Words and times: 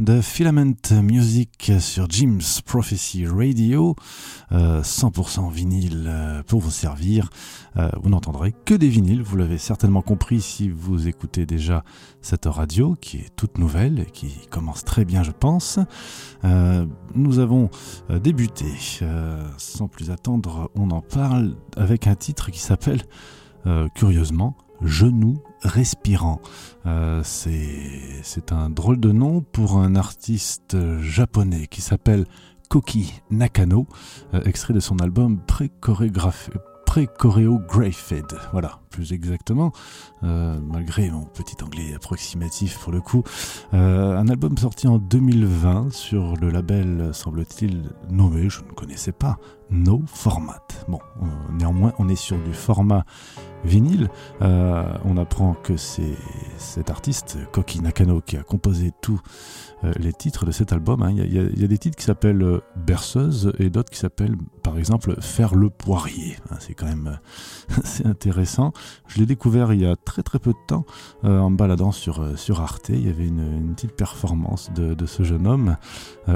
de 0.00 0.22
Filament 0.22 0.72
Music 1.02 1.70
sur 1.80 2.08
Jim's 2.08 2.62
Prophecy 2.62 3.26
Radio, 3.26 3.94
100% 4.50 5.46
euh, 5.46 5.50
vinyle 5.50 6.04
euh, 6.06 6.42
pour 6.44 6.60
vous 6.60 6.70
servir. 6.70 7.28
Euh, 7.76 7.90
vous 8.02 8.08
n'entendrez 8.08 8.54
que 8.64 8.72
des 8.72 8.88
vinyles, 8.88 9.20
vous 9.20 9.36
l'avez 9.36 9.58
certainement 9.58 10.00
compris 10.00 10.40
si 10.40 10.70
vous 10.70 11.08
écoutez 11.08 11.44
déjà 11.44 11.84
cette 12.22 12.46
radio 12.46 12.96
qui 12.98 13.18
est 13.18 13.36
toute 13.36 13.58
nouvelle 13.58 14.00
et 14.00 14.06
qui 14.06 14.32
commence 14.48 14.82
très 14.82 15.04
bien 15.04 15.22
je 15.22 15.32
pense. 15.32 15.78
nous 16.42 17.38
avons 17.38 17.68
débuté, 18.08 18.64
sans 19.58 19.88
plus 19.88 20.10
attendre, 20.10 20.70
on 20.74 20.90
en 20.90 21.02
parle 21.02 21.54
avec 21.76 22.06
un 22.06 22.14
titre 22.14 22.50
qui 22.50 22.60
s'appelle 22.60 23.02
curieusement 23.94 24.56
Genou 24.82 25.42
respirant. 25.66 26.40
Euh, 26.86 27.22
c'est 27.24 28.52
un 28.52 28.70
drôle 28.70 29.00
de 29.00 29.12
nom 29.12 29.40
pour 29.40 29.78
un 29.78 29.96
artiste 29.96 30.76
japonais 31.00 31.66
qui 31.66 31.80
s'appelle 31.80 32.26
Koki 32.68 33.12
Nakano, 33.30 33.86
euh, 34.34 34.42
extrait 34.42 34.74
de 34.74 34.80
son 34.80 34.98
album 34.98 35.38
pré-chorégraphié 35.46 36.54
pré-choréographed, 36.86 38.36
voilà, 38.52 38.78
plus 38.88 39.12
exactement, 39.12 39.72
euh, 40.22 40.58
malgré 40.62 41.10
mon 41.10 41.24
petit 41.24 41.62
anglais 41.62 41.92
approximatif 41.94 42.78
pour 42.78 42.90
le 42.90 43.02
coup. 43.02 43.22
Euh, 43.74 44.16
un 44.16 44.28
album 44.28 44.56
sorti 44.56 44.88
en 44.88 44.96
2020 44.96 45.92
sur 45.92 46.36
le 46.36 46.48
label, 46.48 47.10
semble-t-il, 47.12 47.82
nommé, 48.08 48.48
je 48.48 48.62
ne 48.62 48.70
connaissais 48.70 49.12
pas, 49.12 49.36
No 49.68 50.00
Format. 50.06 50.62
Bon, 50.88 51.00
néanmoins, 51.52 51.92
on 51.98 52.08
est 52.08 52.16
sur 52.16 52.38
du 52.38 52.54
format 52.54 53.04
vinyle. 53.66 54.08
Euh, 54.42 54.84
on 55.04 55.16
apprend 55.16 55.54
que 55.62 55.76
c'est 55.76 56.16
cet 56.56 56.90
artiste, 56.90 57.38
Koki 57.52 57.80
Nakano, 57.80 58.20
qui 58.20 58.36
a 58.36 58.42
composé 58.42 58.92
euh, 59.10 59.20
les 59.82 60.12
titres 60.12 60.46
de 60.46 60.52
cet 60.52 60.72
album. 60.72 61.02
Hein. 61.02 61.10
Il 61.12 61.60
y, 61.60 61.64
a 61.64 61.66
des 61.68 61.78
titres 61.78 61.96
qui 61.96 62.04
s'appellent 62.04 62.42
euh, 62.42 62.60
Berceuse 62.76 63.52
et 63.58 63.70
d'autres 63.70 63.90
qui 63.90 63.98
s'appellent, 63.98 64.36
par 64.62 64.78
exemple, 64.78 65.20
Faire 65.20 65.54
le 65.54 65.70
poirier. 65.70 66.36
Hein, 66.50 66.56
c'est 66.60 66.74
quand 66.74 66.86
même 66.86 67.18
c'est 67.84 68.06
intéressant. 68.06 68.72
Je 69.06 69.18
l'ai 69.18 69.26
découvert 69.26 69.72
il 69.72 69.80
y 69.80 69.86
a 69.86 69.96
très 69.96 70.22
très 70.22 70.38
peu 70.38 70.52
de 70.52 70.66
temps 70.66 70.86
en 71.22 71.50
baladant 71.50 71.92
sur, 71.92 72.38
sur 72.38 72.60
Arte. 72.60 72.88
Il 72.88 73.06
y 73.06 73.08
avait 73.08 73.26
une, 73.26 73.74
petite 73.74 73.92
performance 73.92 74.70
de, 74.74 75.06
ce 75.06 75.22
jeune 75.22 75.46
homme 75.46 75.76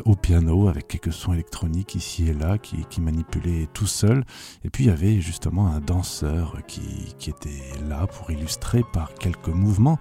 au 0.05 0.15
piano 0.15 0.69
avec 0.69 0.89
quelques 0.89 1.13
sons 1.13 1.33
électroniques 1.33 1.95
ici 1.95 2.29
et 2.29 2.35
là 2.35 2.59
qui, 2.59 2.85
qui 2.91 3.01
manipulait 3.01 3.69
tout 3.73 3.87
seul. 3.87 4.25
Et 4.65 4.71
puis 4.71 4.85
il 4.85 4.87
y 4.89 4.91
avait 4.91 5.21
justement 5.21 5.69
un 5.69 5.81
danseur 5.81 6.59
qui 6.67 7.15
était 7.27 7.63
là 7.89 8.07
pour 8.07 8.31
illustrer 8.31 8.83
par 8.93 9.15
quelques 9.15 9.49
mouvements 9.49 9.99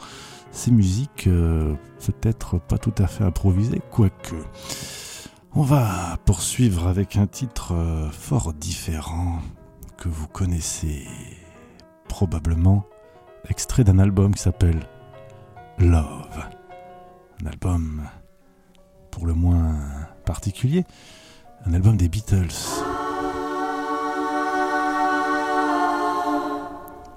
ces 0.51 0.71
musiques 0.71 1.27
euh, 1.27 1.75
peut-être 2.05 2.59
pas 2.59 2.77
tout 2.77 2.93
à 2.97 3.07
fait 3.07 3.23
improvisées, 3.23 3.81
quoique. 3.91 4.35
On 5.53 5.63
va 5.63 6.17
poursuivre 6.25 6.87
avec 6.87 7.17
un 7.17 7.27
titre 7.27 7.73
euh, 7.73 8.09
fort 8.11 8.53
différent 8.53 9.39
que 9.97 10.09
vous 10.09 10.27
connaissez 10.27 11.07
probablement, 12.07 12.85
extrait 13.49 13.83
d'un 13.83 13.99
album 13.99 14.33
qui 14.33 14.41
s'appelle 14.41 14.79
Love. 15.77 16.43
Un 17.41 17.47
album 17.47 18.03
pour 19.11 19.25
le 19.25 19.33
moins 19.33 19.79
particulier, 20.25 20.85
un 21.65 21.73
album 21.73 21.97
des 21.97 22.09
Beatles. 22.09 22.47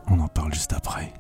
On 0.09 0.21
en 0.21 0.29
parle 0.29 0.53
juste 0.53 0.73
après. 0.73 1.13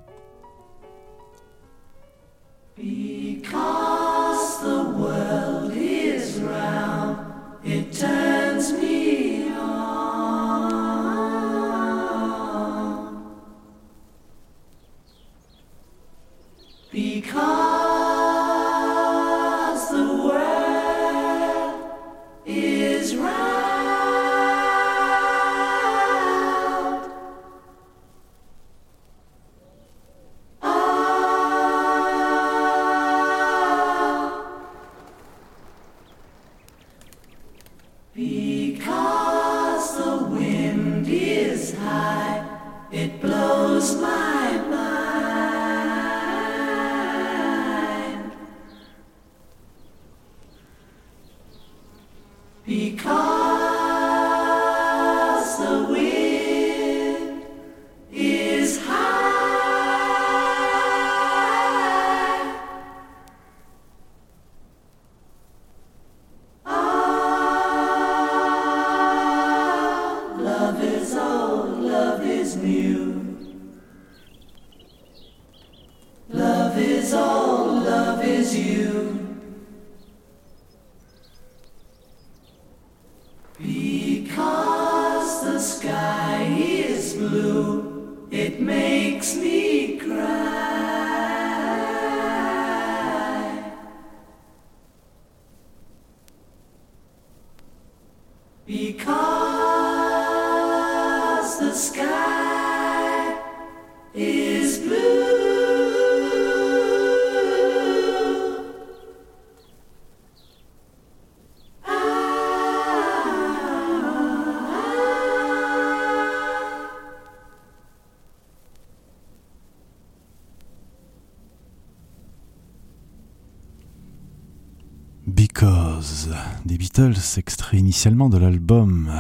Des 126.65 126.79
Beatles, 126.79 127.15
extrait 127.37 127.77
initialement 127.77 128.29
de 128.29 128.39
l'album 128.39 129.11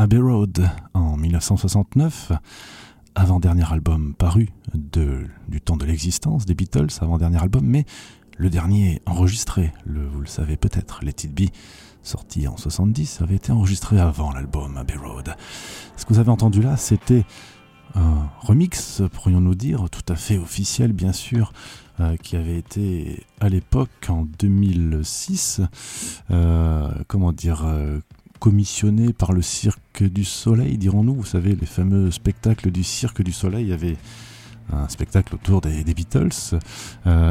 Abbey 0.00 0.18
Road 0.18 0.64
en 0.94 1.16
1969, 1.16 2.30
avant-dernier 3.16 3.64
album 3.68 4.14
paru 4.14 4.48
du 4.72 5.60
temps 5.60 5.76
de 5.76 5.84
l'existence 5.84 6.46
des 6.46 6.54
Beatles, 6.54 6.86
avant-dernier 7.00 7.38
album, 7.38 7.66
mais 7.66 7.84
le 8.36 8.48
dernier 8.48 9.02
enregistré, 9.06 9.72
vous 9.86 10.20
le 10.20 10.26
savez 10.26 10.56
peut-être, 10.56 11.04
Let 11.04 11.24
It 11.24 11.34
Be, 11.34 11.48
sorti 12.04 12.46
en 12.46 12.56
70, 12.56 13.22
avait 13.22 13.34
été 13.34 13.50
enregistré 13.50 13.98
avant 13.98 14.30
l'album 14.30 14.76
Abbey 14.76 14.94
Road. 14.94 15.34
Ce 15.96 16.04
que 16.04 16.14
vous 16.14 16.20
avez 16.20 16.30
entendu 16.30 16.62
là, 16.62 16.76
c'était 16.76 17.24
un 17.96 18.30
remix, 18.38 19.02
pourrions-nous 19.12 19.56
dire, 19.56 19.90
tout 19.90 20.12
à 20.12 20.14
fait 20.14 20.38
officiel 20.38 20.92
bien 20.92 21.12
sûr, 21.12 21.52
euh, 22.00 22.16
qui 22.16 22.36
avait 22.36 22.56
été 22.56 23.24
à 23.40 23.48
l'époque, 23.48 24.06
en 24.08 24.22
2006, 24.38 25.62
euh, 26.30 26.88
comment 27.08 27.32
dire, 27.32 27.64
euh, 27.66 27.98
commissionné 28.38 29.12
par 29.12 29.32
le 29.32 29.42
Cirque 29.42 30.02
du 30.02 30.24
Soleil, 30.24 30.78
dirons-nous. 30.78 31.14
Vous 31.14 31.24
savez, 31.24 31.56
les 31.56 31.66
fameux 31.66 32.10
spectacles 32.10 32.70
du 32.70 32.84
Cirque 32.84 33.22
du 33.22 33.32
Soleil, 33.32 33.64
il 33.64 33.70
y 33.70 33.72
avait 33.72 33.96
un 34.72 34.88
spectacle 34.88 35.34
autour 35.34 35.60
des, 35.60 35.82
Beatles. 35.94 36.58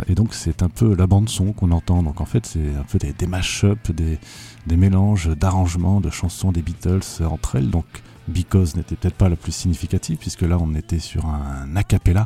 et 0.08 0.16
donc 0.16 0.34
c'est 0.34 0.64
un 0.64 0.70
peu 0.70 0.96
la 0.96 1.06
bande 1.06 1.30
son 1.30 1.54
qu'on 1.54 1.72
entend. 1.72 2.02
Donc 2.02 2.20
en 2.20 2.26
fait 2.26 2.46
c'est 2.46 2.76
un 2.76 2.84
peu 2.84 2.98
des, 2.98 3.14
des 3.14 3.28
mash-ups, 3.28 3.92
des, 3.92 4.18
des 4.66 4.78
mélanges 4.78 5.30
d'arrangements 5.30 6.02
de 6.02 6.10
chansons 6.10 6.52
des 6.52 6.62
Beatles 6.62 7.02
entre 7.22 7.58
elles. 7.58 7.70
Donc 7.70 7.86
Because 8.28 8.76
n'était 8.76 8.96
peut-être 8.96 9.16
pas 9.16 9.30
la 9.30 9.36
plus 9.36 9.54
significative, 9.54 10.18
puisque 10.18 10.42
là 10.42 10.58
on 10.60 10.74
était 10.76 11.00
sur 11.00 11.26
un 11.26 11.76
a 11.76 11.84
cappella. 11.84 12.26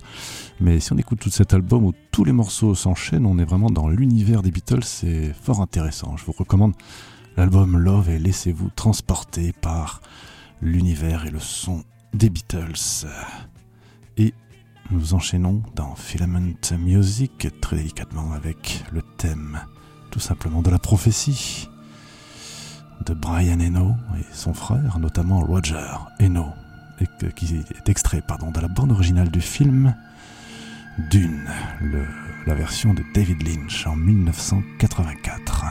Mais 0.59 0.79
si 0.79 0.91
on 0.93 0.97
écoute 0.97 1.19
tout 1.19 1.29
cet 1.29 1.53
album 1.53 1.85
où 1.85 1.93
tous 2.11 2.23
les 2.23 2.31
morceaux 2.31 2.73
s'enchaînent, 2.73 3.25
on 3.25 3.38
est 3.38 3.45
vraiment 3.45 3.69
dans 3.69 3.88
l'univers 3.88 4.41
des 4.41 4.51
Beatles, 4.51 4.83
c'est 4.83 5.33
fort 5.43 5.61
intéressant. 5.61 6.17
Je 6.17 6.25
vous 6.25 6.31
recommande 6.31 6.73
l'album 7.38 7.77
Love 7.77 8.09
et 8.09 8.19
laissez-vous 8.19 8.69
transporter 8.75 9.53
par 9.53 10.01
l'univers 10.61 11.25
et 11.25 11.31
le 11.31 11.39
son 11.39 11.83
des 12.13 12.29
Beatles. 12.29 13.07
Et 14.17 14.33
nous 14.91 15.13
enchaînons 15.13 15.63
dans 15.75 15.95
Filament 15.95 16.55
Music 16.77 17.47
très 17.61 17.77
délicatement 17.77 18.33
avec 18.33 18.83
le 18.91 19.01
thème 19.17 19.59
tout 20.11 20.19
simplement 20.19 20.61
de 20.61 20.69
la 20.69 20.77
prophétie 20.77 21.69
de 23.05 23.13
Brian 23.13 23.59
Eno 23.59 23.95
et 24.19 24.25
son 24.33 24.53
frère, 24.53 25.00
notamment 25.00 25.39
Roger 25.39 25.88
Eno, 26.19 26.47
qui 27.35 27.55
est 27.55 27.89
extrait 27.89 28.21
pardon, 28.21 28.51
de 28.51 28.59
la 28.59 28.67
bande 28.67 28.91
originale 28.91 29.31
du 29.31 29.41
film 29.41 29.95
Dune, 31.09 31.50
la 32.45 32.53
version 32.53 32.93
de 32.93 33.03
David 33.15 33.41
Lynch 33.41 33.88
en 33.88 33.95
1984. 33.95 35.65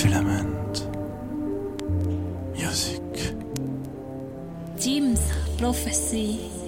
Filament. 0.00 0.88
Music. 2.56 3.34
Teams 4.78 5.20
Prophecy. 5.58 6.59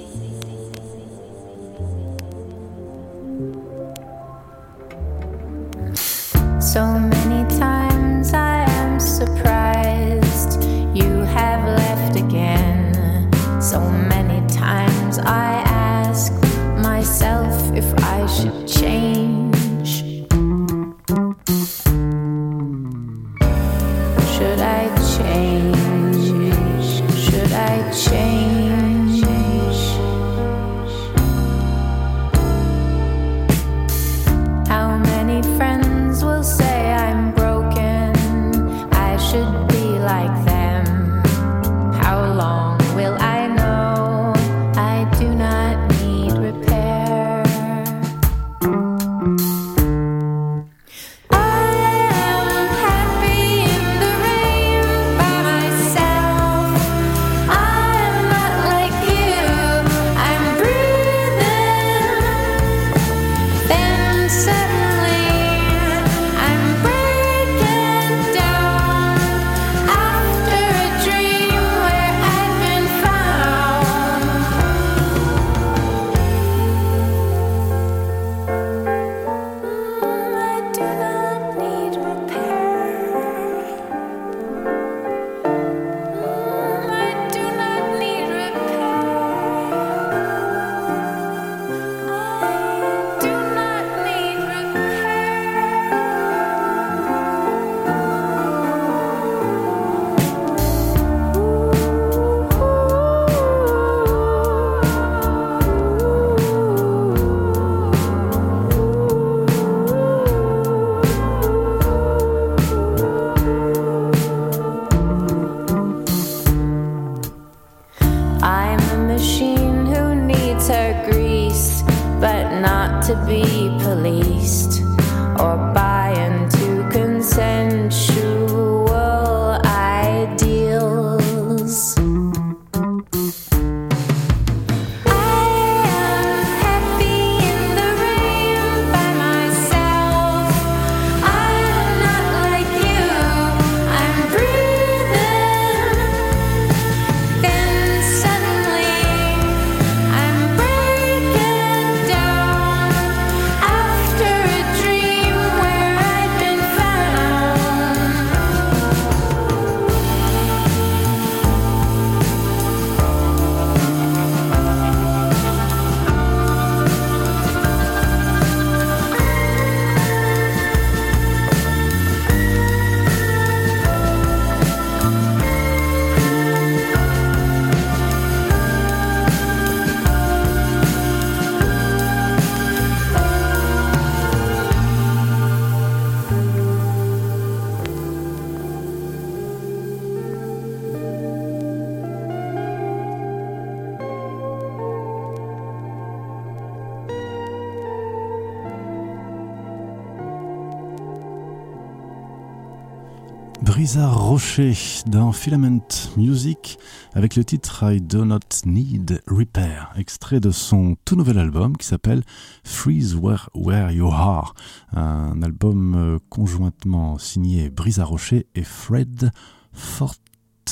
Dans 205.06 205.32
Filament 205.32 205.80
Music 206.18 206.78
avec 207.14 207.36
le 207.36 207.44
titre 207.44 207.90
I 207.90 208.02
Do 208.02 208.26
Not 208.26 208.40
Need 208.66 209.22
Repair, 209.26 209.90
extrait 209.96 210.40
de 210.40 210.50
son 210.50 210.94
tout 211.06 211.16
nouvel 211.16 211.38
album 211.38 211.74
qui 211.74 211.86
s'appelle 211.86 212.22
Freeze 212.62 213.14
Where, 213.14 213.48
Where 213.54 213.90
You 213.92 214.08
Are, 214.08 214.52
un 214.92 215.40
album 215.40 215.94
euh, 215.94 216.18
conjointement 216.28 217.16
signé 217.16 217.70
Brizard 217.70 218.10
Rocher 218.10 218.46
et 218.54 218.62
Fred 218.62 219.30
Fort. 219.72 220.16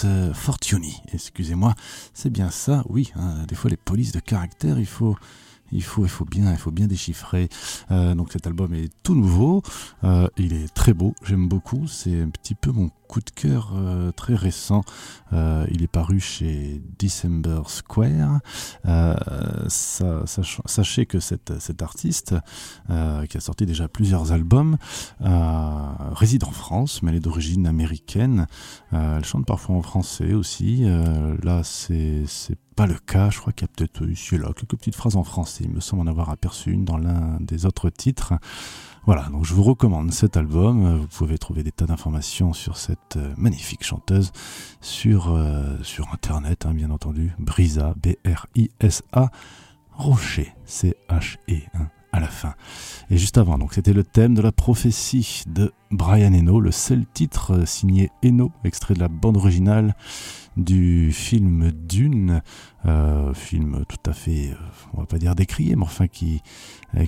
euh, 0.05 0.35
Fortuny, 0.35 1.01
excusez-moi, 1.15 1.75
c'est 2.13 2.31
bien 2.31 2.51
ça, 2.51 2.85
oui, 2.87 3.11
hein, 3.17 3.47
des 3.49 3.55
fois 3.55 3.71
les 3.71 3.79
polices 3.79 4.13
de 4.13 4.21
caractère, 4.21 4.79
il 4.79 4.87
faut, 4.87 5.17
il 5.73 5.83
faut, 5.83 6.05
il 6.05 6.09
faut 6.09 6.25
bien, 6.25 6.50
il 6.50 6.59
faut 6.59 6.71
bien 6.71 6.87
déchiffrer. 6.87 7.49
Euh, 7.90 8.14
donc 8.14 8.33
cet 8.33 8.47
album 8.47 8.75
est 8.75 8.90
tout 9.03 9.14
nouveau, 9.14 9.62
euh, 10.05 10.29
il 10.37 10.53
est 10.53 10.73
très 10.75 10.94
beau, 10.94 11.14
j'aime 11.25 11.49
beaucoup. 11.49 11.87
C'est 11.87 12.21
un 12.21 12.31
petit 12.31 12.55
peu 12.55 12.71
mon 12.73 12.90
coup 13.09 13.21
de 13.21 13.31
cœur 13.31 13.73
euh, 13.75 14.12
très 14.12 14.35
récent. 14.35 14.83
Il 15.33 15.83
est 15.83 15.90
paru 15.90 16.21
chez 16.21 16.83
December 16.99 17.62
Square. 17.66 18.40
Sachez 20.66 21.07
que 21.07 21.21
cette, 21.21 21.59
cet 21.61 21.83
artiste, 21.83 22.35
qui 22.88 23.37
a 23.37 23.40
sorti 23.40 23.66
déjà 23.66 23.88
plusieurs 23.88 24.33
albums, 24.33 24.77
réside 25.21 26.44
en 26.44 26.51
France, 26.51 27.03
mais 27.03 27.11
elle 27.11 27.18
est 27.18 27.21
d'origine 27.21 27.66
américaine. 27.66 28.47
Elle 28.92 29.25
chante 29.25 29.47
parfois 29.47 29.77
en 29.77 29.83
français 29.83 30.35
aussi. 30.35 30.85
Là, 31.42 31.62
c'est 31.62 32.25
pas 32.81 32.87
le 32.87 32.99
cas. 32.99 33.29
Je 33.29 33.38
crois 33.38 33.53
qu'il 33.53 33.69
y 33.69 33.71
a 33.71 33.73
peut-être 33.77 34.09
ici 34.09 34.37
et 34.37 34.38
là 34.38 34.49
quelques 34.57 34.75
petites 34.75 34.95
phrases 34.95 35.16
en 35.16 35.23
français. 35.23 35.64
Il 35.64 35.71
me 35.71 35.81
semble 35.81 36.01
en 36.01 36.07
avoir 36.07 36.31
aperçu 36.31 36.73
une 36.73 36.87
dans 36.87 36.97
l'un 36.97 37.37
des 37.38 37.66
autres 37.66 37.90
titres. 37.90 38.33
Voilà, 39.05 39.29
donc 39.29 39.45
je 39.45 39.53
vous 39.53 39.62
recommande 39.62 40.11
cet 40.12 40.38
album. 40.38 40.97
Vous 40.97 41.07
pouvez 41.07 41.37
trouver 41.37 41.62
des 41.62 41.73
tas 41.73 41.85
d'informations 41.85 42.55
sur 42.55 42.79
cette 42.79 43.19
euh, 43.19 43.35
magnifique 43.37 43.85
chanteuse 43.85 44.33
sur, 44.81 45.31
euh, 45.31 45.77
sur 45.83 46.11
Internet, 46.14 46.64
hein, 46.64 46.73
bien 46.73 46.90
entendu. 46.90 47.35
Brisa, 47.38 47.93
B-R-I-S-A, 48.03 49.31
Rocher, 49.93 50.55
C-H-E, 50.64 51.61
à 52.12 52.20
la 52.20 52.29
fin. 52.29 52.55
Et 53.11 53.16
juste 53.16 53.38
avant, 53.38 53.59
donc 53.59 53.75
c'était 53.75 53.92
le 53.92 54.05
thème 54.05 54.35
de 54.35 54.42
la 54.42 54.53
prophétie 54.53 55.44
de 55.46 55.73
Brian 55.90 56.33
Eno, 56.33 56.61
le 56.61 56.70
seul 56.70 57.05
titre 57.12 57.53
euh, 57.53 57.66
signé 57.66 58.11
Eno, 58.25 58.53
extrait 58.64 58.94
de 58.94 59.01
la 59.01 59.09
bande 59.09 59.37
originale 59.37 59.94
du 60.57 61.12
film 61.12 61.70
Dune, 61.73 62.42
euh, 62.87 63.33
film 63.35 63.85
tout 63.88 64.11
à 64.11 64.12
fait, 64.12 64.51
euh, 64.51 64.55
on 64.94 65.01
va 65.01 65.07
pas 65.07 65.18
dire 65.18 65.35
décrié, 65.35 65.77
mais 65.77 65.83
enfin 65.83 66.09
qui, 66.09 66.42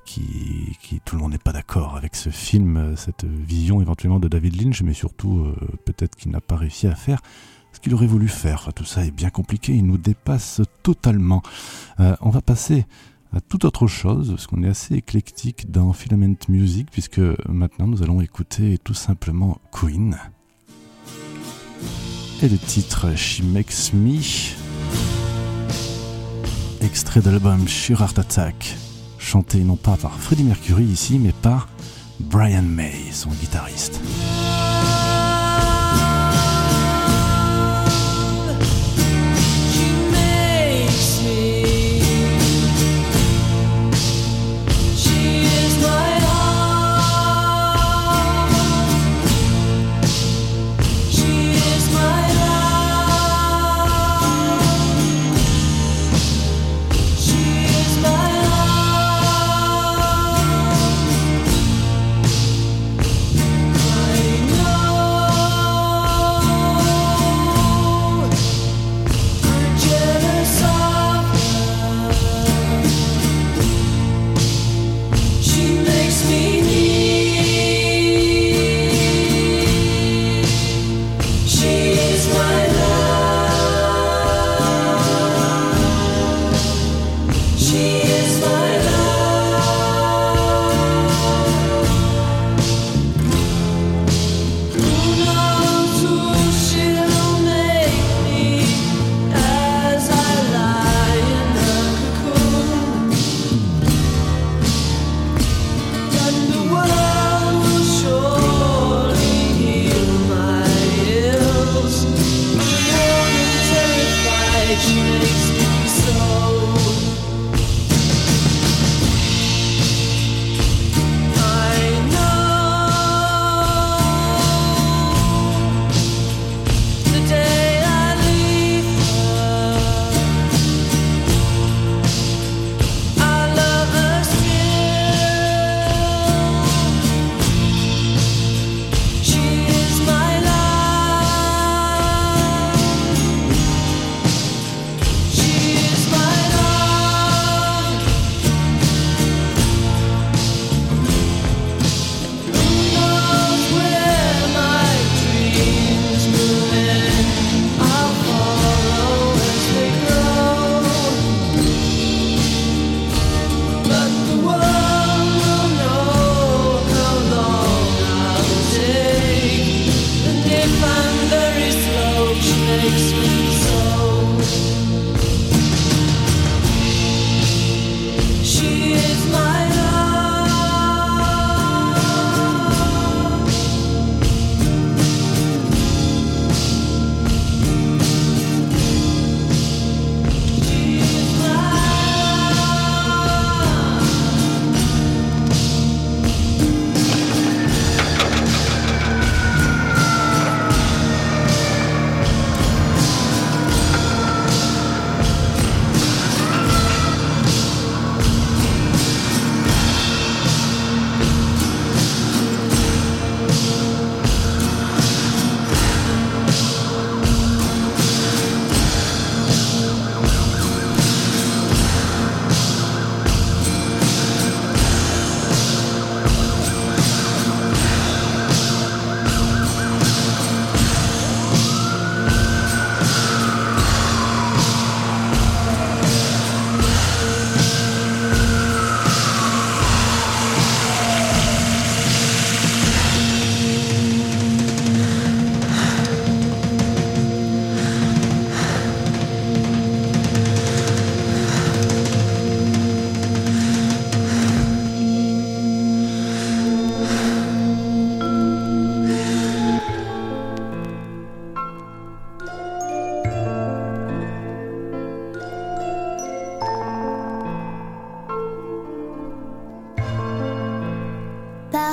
qui, 0.05 0.77
qui 0.81 1.01
tout 1.05 1.17
le 1.17 1.23
monde 1.23 1.33
n'est 1.33 1.39
pas 1.39 1.53
d'accord 1.53 1.97
avec 1.97 2.15
ce 2.15 2.31
film, 2.31 2.95
cette 2.97 3.25
vision 3.25 3.81
éventuellement 3.81 4.21
de 4.21 4.29
David 4.29 4.61
Lynch, 4.61 4.83
mais 4.83 4.95
surtout 4.95 5.53
peut-être 5.85 6.17
qu'il 6.17 6.31
n'a 6.31 6.41
pas 6.41 6.57
réussi 6.57 6.87
à 6.87 6.95
faire 6.95 7.21
ce 7.73 7.81
qu'il 7.81 7.95
aurait 7.95 8.07
voulu 8.07 8.29
faire. 8.29 8.71
Tout 8.75 8.85
ça 8.85 9.05
est 9.05 9.11
bien 9.11 9.31
compliqué, 9.31 9.75
il 9.75 9.87
nous 9.87 9.99
dépasse 9.99 10.61
totalement. 10.83 11.43
On 11.99 12.31
va 12.31 12.43
passer 12.43 12.87
à 13.35 13.41
toute 13.41 13.65
autre 13.65 13.87
chose, 13.87 14.31
parce 14.31 14.47
qu'on 14.47 14.63
est 14.63 14.69
assez 14.69 14.95
éclectique 14.95 15.71
dans 15.71 15.93
Filament 15.93 16.37
Music, 16.49 16.89
puisque 16.91 17.21
maintenant 17.49 17.87
nous 17.87 18.03
allons 18.03 18.21
écouter 18.21 18.79
tout 18.79 18.95
simplement 18.95 19.59
Queen. 19.73 20.19
Et 22.43 22.49
le 22.49 22.59
titre 22.59 23.17
She 23.17 23.43
Makes 23.43 23.95
Me, 23.95 24.19
extrait 26.85 27.21
de 27.21 27.31
l'album 27.31 27.67
Sheer 27.67 28.01
Heart 28.01 28.19
Attack, 28.19 28.77
chanté 29.19 29.61
non 29.65 29.77
pas 29.77 29.97
par 29.97 30.19
Freddie 30.19 30.45
Mercury 30.45 30.85
ici, 30.85 31.19
mais 31.19 31.33
par 31.33 31.69
Brian 32.21 32.63
May, 32.63 33.13
son 33.13 33.31
guitariste. 33.31 34.01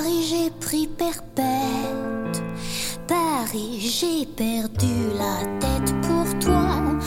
Paris, 0.01 0.23
j'ai 0.29 0.49
pris 0.65 0.87
perpète. 0.87 2.41
Paris, 3.05 3.79
j'ai 3.81 4.25
perdu 4.25 4.95
la 5.17 5.45
tête 5.59 5.93
pour 6.03 6.39
toi. 6.39 6.98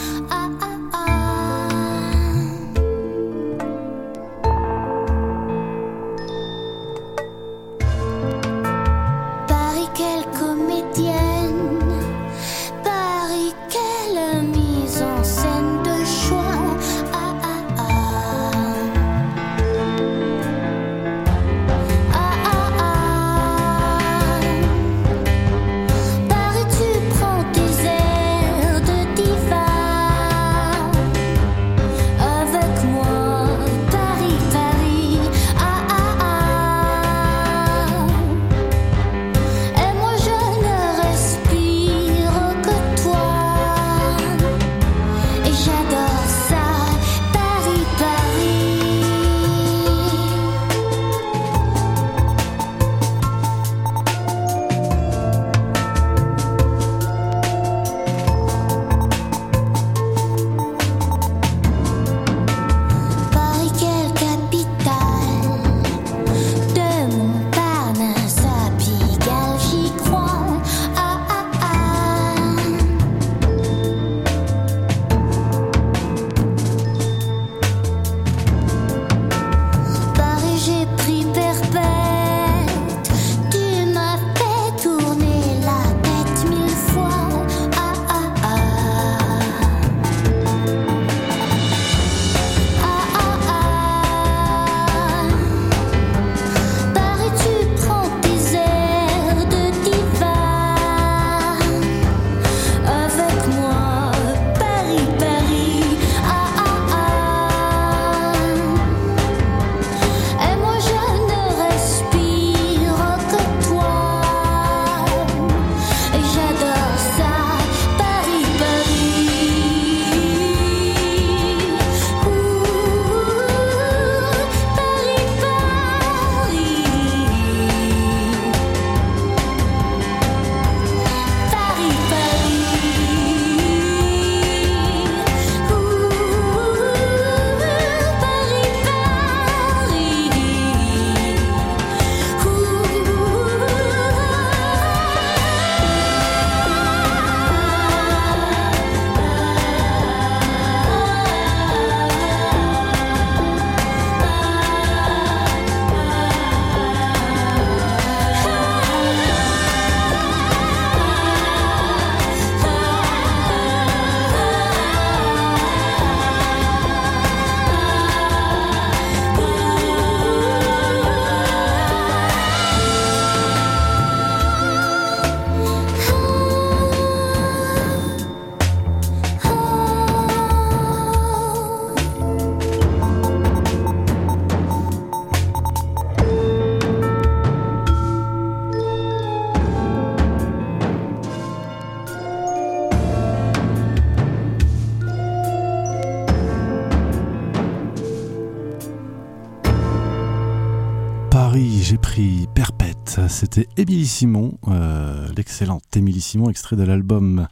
C'était 203.53 203.69
Émilie 203.83 204.07
Simon, 204.07 204.57
euh, 204.69 205.29
l'excellente 205.37 205.85
Émilie 205.95 206.23
Simon, 206.23 206.49
extrait 206.49 206.75
de 206.75 206.85
l'album 206.85 207.49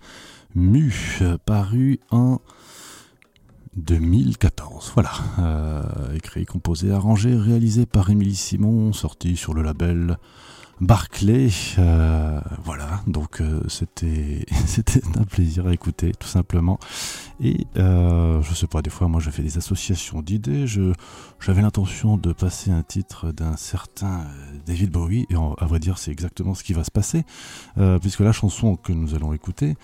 Mu, 0.55 1.21
paru 1.45 2.01
en 2.11 2.41
2014. 3.77 4.93
Voilà. 4.95 5.11
Euh, 5.41 5.83
écrit, 6.15 6.47
composé, 6.47 6.91
arrangé, 6.91 7.37
réalisé 7.37 7.85
par 7.85 8.09
Émilie 8.09 8.35
Simon, 8.35 8.95
sorti 8.95 9.37
sur 9.37 9.53
le 9.53 9.61
label 9.61 10.17
Barclay. 10.81 11.51
Euh, 11.79 12.41
voilà, 12.65 13.03
donc 13.07 13.41
euh, 13.41 13.61
c'était 13.69 14.47
c'était 14.67 15.03
un 15.19 15.25
plaisir 15.25 15.67
à 15.67 15.75
écouter, 15.75 16.13
tout 16.19 16.29
simplement. 16.29 16.79
Et 17.41 17.67
euh, 17.77 18.41
je 18.43 18.55
sais 18.55 18.67
pas, 18.67 18.83
des 18.83 18.91
fois, 18.91 19.09
moi, 19.09 19.21
je 19.21 19.31
fais 19.31 19.43
des 19.43 19.59
associations 19.59 20.23
d'idées. 20.23 20.67
Je 20.67 20.93
j'avais 21.39 21.63
l'intention 21.63 22.17
de 22.17 22.33
passer 22.33 22.71
un 22.71 22.83
titre 22.83 23.33
d'un 23.33 23.57
certain 23.57 24.27
David 24.67 24.91
Bowie, 24.91 25.27
et 25.31 25.35
à 25.35 25.67
vrai 25.67 25.79
dire, 25.79 25.99
c'est 25.99 26.11
exactement 26.11 26.55
ce 26.55 26.65
qui 26.65 26.73
va 26.73 26.85
se 26.85 26.91
passer, 26.91 27.25
puisque 28.01 28.21
la 28.21 28.33
chanson 28.33 28.77
que 28.77 28.93
nous 28.93 29.15
allons 29.15 29.33
écouter 29.33 29.77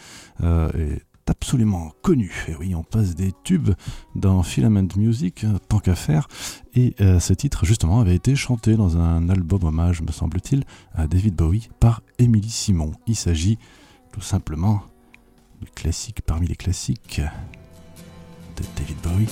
est 0.42 1.02
absolument 1.28 1.92
connu. 2.02 2.32
Et 2.48 2.54
oui, 2.54 2.74
on 2.74 2.82
passe 2.82 3.14
des 3.14 3.32
tubes 3.44 3.70
dans 4.14 4.42
Filament 4.42 4.88
Music, 4.96 5.44
hein, 5.44 5.58
tant 5.68 5.78
qu'à 5.78 5.94
faire. 5.94 6.28
Et 6.74 6.94
euh, 7.00 7.20
ce 7.20 7.32
titre, 7.32 7.64
justement, 7.64 8.00
avait 8.00 8.14
été 8.14 8.36
chanté 8.36 8.76
dans 8.76 8.96
un 8.96 9.28
album 9.28 9.64
hommage, 9.64 10.02
me 10.02 10.12
semble-t-il, 10.12 10.64
à 10.94 11.06
David 11.06 11.34
Bowie 11.34 11.68
par 11.80 12.02
Émilie 12.18 12.50
Simon. 12.50 12.92
Il 13.06 13.16
s'agit 13.16 13.58
tout 14.12 14.20
simplement 14.20 14.82
du 15.60 15.68
classique 15.68 16.22
parmi 16.22 16.46
les 16.46 16.56
classiques 16.56 17.20
de 18.56 18.62
David 18.76 18.96
Bowie. 19.02 19.28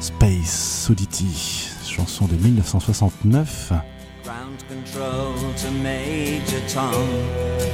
Space 0.00 0.88
Oddity, 0.90 1.70
chanson 1.86 2.26
de 2.26 2.34
1969. 2.36 3.72
Ground 4.24 4.62
control 4.68 5.34
to 5.56 5.70
Major 5.82 6.60
Tom. 6.72 7.73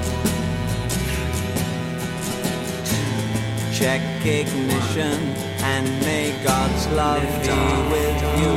Check 3.81 4.01
ignition 4.23 5.19
and 5.63 5.87
may 6.01 6.31
God's 6.43 6.87
love 6.89 7.23
be 7.41 7.49
with 7.91 8.21
you. 8.39 8.55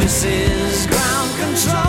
This 0.00 0.24
is 0.24 0.86
ground 0.86 1.30
control 1.38 1.87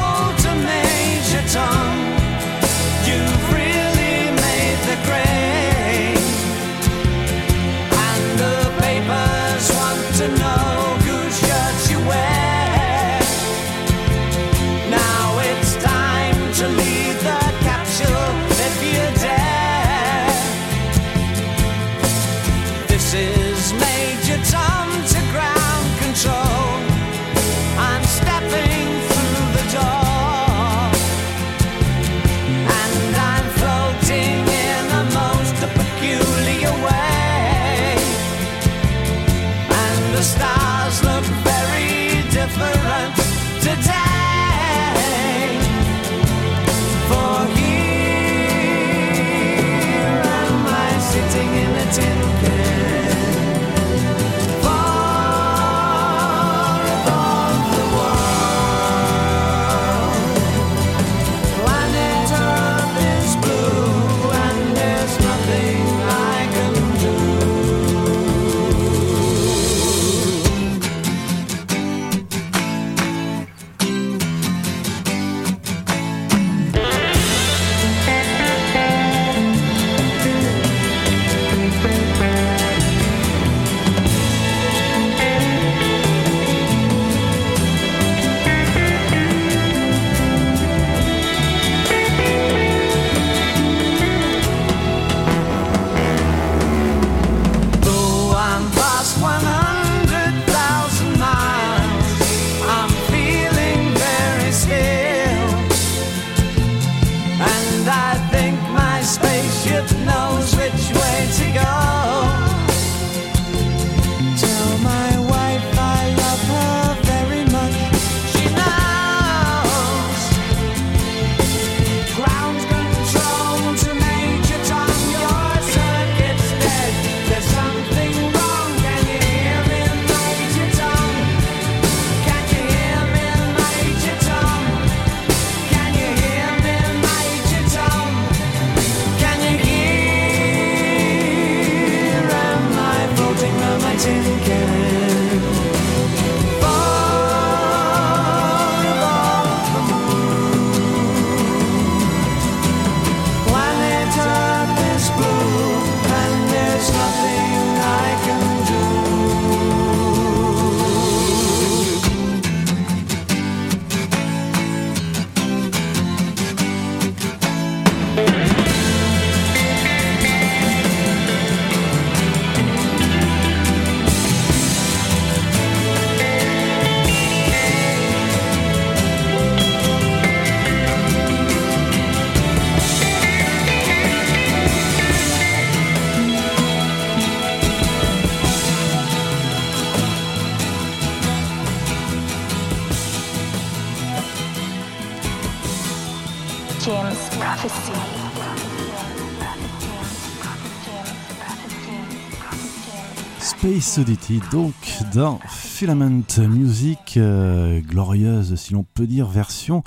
Oddity, 203.80 204.42
donc 204.52 204.74
dans 205.14 205.40
Filament 205.48 206.24
Music, 206.50 207.16
euh, 207.16 207.80
glorieuse 207.80 208.56
si 208.56 208.74
l'on 208.74 208.84
peut 208.84 209.08
dire, 209.08 209.26
version 209.30 209.84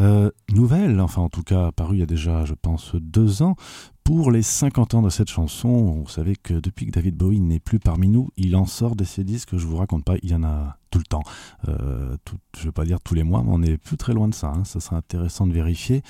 euh, 0.00 0.30
nouvelle, 0.52 1.00
enfin 1.00 1.22
en 1.22 1.28
tout 1.28 1.42
cas 1.42 1.66
apparue 1.66 1.96
il 1.96 2.00
y 2.00 2.02
a 2.04 2.06
déjà 2.06 2.44
je 2.44 2.54
pense 2.54 2.94
deux 2.94 3.42
ans, 3.42 3.56
pour 4.04 4.30
les 4.30 4.42
50 4.42 4.94
ans 4.94 5.02
de 5.02 5.10
cette 5.10 5.30
chanson. 5.30 6.02
Vous 6.04 6.08
savez 6.08 6.36
que 6.36 6.54
depuis 6.54 6.86
que 6.86 6.92
David 6.92 7.16
Bowie 7.16 7.40
n'est 7.40 7.58
plus 7.58 7.80
parmi 7.80 8.08
nous, 8.08 8.30
il 8.36 8.54
en 8.54 8.66
sort 8.66 8.94
de 8.94 9.02
ses 9.02 9.24
disques, 9.24 9.56
je 9.56 9.66
vous 9.66 9.78
raconte 9.78 10.04
pas, 10.04 10.14
il 10.22 10.30
y 10.30 10.34
en 10.34 10.44
a 10.44 10.76
tout 10.94 11.00
le 11.00 11.04
temps. 11.06 11.24
Euh, 11.68 12.16
je 12.56 12.60
ne 12.60 12.66
veux 12.66 12.72
pas 12.72 12.84
dire 12.84 13.00
tous 13.00 13.14
les 13.14 13.24
mois, 13.24 13.42
mais 13.42 13.50
on 13.52 13.62
est 13.64 13.76
plus 13.76 13.96
très 13.96 14.14
loin 14.14 14.28
de 14.28 14.34
ça. 14.34 14.52
Hein. 14.54 14.62
Ça 14.62 14.78
serait 14.78 14.94
intéressant 14.94 15.44
de 15.44 15.52
vérifier. 15.52 16.02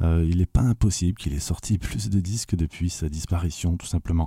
Euh, 0.00 0.26
il 0.28 0.38
n'est 0.38 0.46
pas 0.46 0.62
impossible 0.62 1.16
qu'il 1.16 1.32
ait 1.32 1.38
sorti 1.38 1.78
plus 1.78 2.10
de 2.10 2.18
disques 2.18 2.56
depuis 2.56 2.90
sa 2.90 3.08
disparition, 3.08 3.76
tout 3.76 3.86
simplement. 3.86 4.26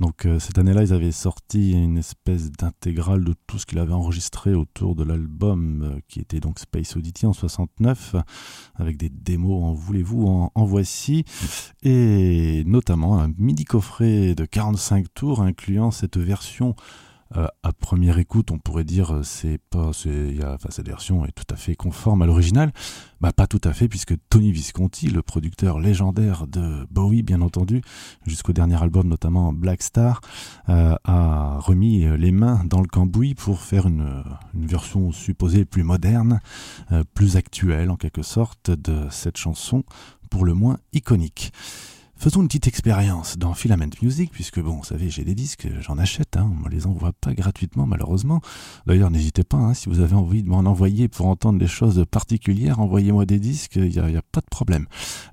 Donc 0.00 0.24
euh, 0.24 0.38
cette 0.38 0.56
année-là, 0.56 0.82
ils 0.82 0.94
avaient 0.94 1.12
sorti 1.12 1.72
une 1.72 1.98
espèce 1.98 2.50
d'intégrale 2.50 3.22
de 3.22 3.34
tout 3.46 3.58
ce 3.58 3.66
qu'il 3.66 3.78
avait 3.78 3.92
enregistré 3.92 4.54
autour 4.54 4.94
de 4.94 5.04
l'album 5.04 6.00
qui 6.08 6.20
était 6.20 6.40
donc 6.40 6.58
Space 6.58 6.96
Oddity 6.96 7.26
en 7.26 7.34
69, 7.34 8.16
avec 8.76 8.96
des 8.96 9.10
démos 9.10 9.62
en 9.62 9.74
voulez-vous, 9.74 10.26
en, 10.26 10.52
en 10.54 10.64
voici, 10.64 11.26
et 11.82 12.62
notamment 12.64 13.20
un 13.20 13.30
midi 13.36 13.64
coffret 13.64 14.34
de 14.34 14.46
45 14.46 15.12
tours 15.12 15.42
incluant 15.42 15.90
cette 15.90 16.16
version 16.16 16.74
euh, 17.36 17.46
à 17.62 17.72
première 17.72 18.18
écoute, 18.18 18.50
on 18.50 18.58
pourrait 18.58 18.84
dire 18.84 19.14
euh, 19.14 19.22
c'est 19.22 19.58
pas, 19.70 19.92
c'est, 19.92 20.38
enfin, 20.44 20.68
cette 20.70 20.88
version 20.88 21.24
est 21.24 21.32
tout 21.32 21.44
à 21.50 21.56
fait 21.56 21.74
conforme 21.74 22.22
à 22.22 22.26
l'original. 22.26 22.72
Bah 23.20 23.32
pas 23.32 23.46
tout 23.46 23.60
à 23.64 23.72
fait 23.72 23.88
puisque 23.88 24.14
Tony 24.30 24.50
Visconti, 24.50 25.08
le 25.08 25.22
producteur 25.22 25.78
légendaire 25.78 26.46
de 26.46 26.86
Bowie, 26.90 27.22
bien 27.22 27.42
entendu, 27.42 27.82
jusqu'au 28.26 28.52
dernier 28.52 28.82
album 28.82 29.08
notamment 29.08 29.52
Black 29.52 29.82
Star, 29.82 30.20
euh, 30.68 30.96
a 31.04 31.58
remis 31.60 32.06
les 32.18 32.32
mains 32.32 32.62
dans 32.64 32.80
le 32.80 32.88
cambouis 32.88 33.34
pour 33.34 33.60
faire 33.60 33.86
une, 33.86 34.24
version 34.54 35.12
supposée 35.12 35.64
plus 35.64 35.82
moderne, 35.82 36.40
euh, 36.92 37.04
plus 37.14 37.36
actuelle 37.36 37.90
en 37.90 37.96
quelque 37.96 38.22
sorte 38.22 38.70
de 38.70 39.06
cette 39.10 39.36
chanson 39.36 39.84
pour 40.30 40.44
le 40.44 40.54
moins 40.54 40.78
iconique. 40.92 41.52
Faisons 42.20 42.42
une 42.42 42.48
petite 42.48 42.68
expérience 42.68 43.38
dans 43.38 43.54
Filament 43.54 43.88
Music, 44.02 44.30
puisque 44.30 44.60
bon, 44.60 44.72
vous 44.72 44.84
savez, 44.84 45.08
j'ai 45.08 45.24
des 45.24 45.34
disques, 45.34 45.66
j'en 45.80 45.96
achète, 45.96 46.36
hein, 46.36 46.52
on 46.54 46.68
ne 46.68 46.70
les 46.70 46.86
envoie 46.86 47.14
pas 47.18 47.32
gratuitement 47.32 47.86
malheureusement. 47.86 48.42
D'ailleurs, 48.84 49.10
n'hésitez 49.10 49.42
pas, 49.42 49.56
hein, 49.56 49.72
si 49.72 49.88
vous 49.88 50.00
avez 50.00 50.14
envie 50.14 50.42
de 50.42 50.48
m'en 50.50 50.58
envoyer 50.58 51.08
pour 51.08 51.28
entendre 51.28 51.58
des 51.58 51.66
choses 51.66 52.04
particulières, 52.10 52.78
envoyez-moi 52.78 53.24
des 53.24 53.38
disques, 53.38 53.76
il 53.76 53.88
n'y 53.88 53.98
a, 53.98 54.20
pas 54.20 54.42
de 54.42 54.50
problème. 54.50 54.84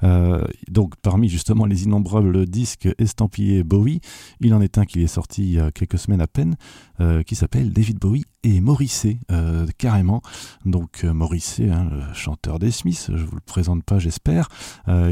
Euh, 0.03 0.41
donc, 0.69 0.95
parmi 1.01 1.27
justement 1.27 1.65
les 1.65 1.83
innombrables 1.83 2.45
disques 2.45 2.87
estampillés 2.99 3.65
Bowie, 3.65 3.99
il 4.39 4.53
en 4.53 4.61
est 4.61 4.77
un 4.77 4.85
qui 4.85 5.03
est 5.03 5.07
sorti 5.07 5.43
il 5.43 5.53
y 5.55 5.59
a 5.59 5.71
quelques 5.71 5.99
semaines 5.99 6.21
à 6.21 6.27
peine, 6.27 6.55
euh, 6.99 7.23
qui 7.23 7.35
s'appelle 7.35 7.71
David 7.73 7.99
Bowie 7.99 8.25
et 8.43 8.59
Morrissey, 8.59 9.19
euh, 9.31 9.67
carrément. 9.77 10.21
Donc 10.65 11.03
euh, 11.03 11.13
Morrissey, 11.13 11.69
hein, 11.69 11.89
le 11.91 12.13
chanteur 12.13 12.59
des 12.59 12.71
Smiths, 12.71 13.11
je 13.13 13.23
vous 13.23 13.35
le 13.35 13.41
présente 13.41 13.83
pas, 13.83 13.99
j'espère, 13.99 14.49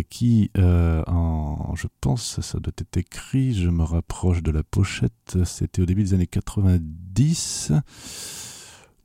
qui, 0.09 0.51
je 0.55 1.87
pense, 2.01 2.41
ça 2.41 2.59
doit 2.59 2.73
être 2.77 2.97
écrit, 2.97 3.53
je 3.53 3.69
me 3.69 3.83
rapproche 3.83 4.41
de 4.41 4.51
la 4.51 4.63
pochette, 4.63 5.37
c'était 5.45 5.81
au 5.81 5.85
début 5.85 6.03
des 6.03 6.13
années 6.13 6.27
90 6.27 7.73